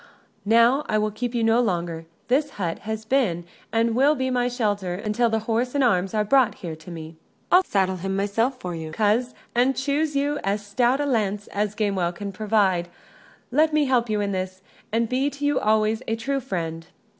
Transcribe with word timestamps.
Now 0.47 0.83
I 0.89 0.97
will 0.97 1.11
keep 1.11 1.35
you 1.35 1.43
no 1.43 1.59
longer: 1.61 2.07
this 2.27 2.49
hut 2.57 2.79
has 2.89 3.05
been 3.05 3.45
and 3.71 3.93
will 3.93 4.15
be 4.15 4.31
my 4.31 4.47
shelter 4.47 4.95
until 4.95 5.29
the 5.29 5.37
horse 5.45 5.75
and 5.75 5.83
arms 5.83 6.15
are 6.15 6.23
brought 6.25 6.55
here 6.55 6.75
to 6.75 6.89
me." 6.89 7.17
"I'll 7.51 7.63
saddle 7.63 7.97
him 7.97 8.15
myself 8.15 8.59
for 8.59 8.73
you, 8.73 8.93
coz: 8.93 9.35
and 9.53 9.75
choose 9.77 10.15
you 10.15 10.39
as 10.43 10.65
stout 10.65 10.99
a 10.99 11.05
lance 11.05 11.45
as 11.49 11.75
Gamewell 11.75 12.15
can 12.15 12.31
provide. 12.31 12.87
Let 13.51 13.73
me 13.73 13.85
help 13.85 14.09
you 14.09 14.21
in 14.21 14.31
this, 14.31 14.63
and 14.91 15.07
be 15.07 15.29
to 15.29 15.45
you 15.45 15.59
always 15.59 16.01
a 16.07 16.15
true 16.15 16.39
friend." 16.39 16.87